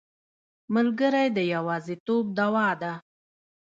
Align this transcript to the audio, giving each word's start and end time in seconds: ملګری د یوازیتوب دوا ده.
ملګری 0.73 1.27
د 1.37 1.39
یوازیتوب 1.53 2.23
دوا 2.37 2.67
ده. 2.81 2.93